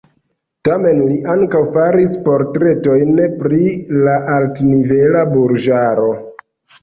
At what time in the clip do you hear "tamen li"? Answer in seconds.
0.67-1.17